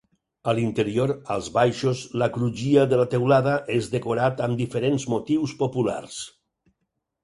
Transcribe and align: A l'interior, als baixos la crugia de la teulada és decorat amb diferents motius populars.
A 0.53 0.53
l'interior, 0.59 1.13
als 1.35 1.49
baixos 1.57 2.01
la 2.23 2.31
crugia 2.39 2.87
de 2.95 3.01
la 3.03 3.07
teulada 3.13 3.55
és 3.77 3.93
decorat 3.95 4.45
amb 4.49 4.67
diferents 4.67 5.09
motius 5.17 5.59
populars. 5.65 6.23